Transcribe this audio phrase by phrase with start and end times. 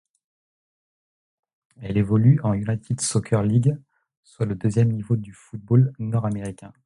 [1.79, 3.77] Elle évolue en United Soccer League,
[4.23, 6.73] soit le deuxième niveau du football nord-américain.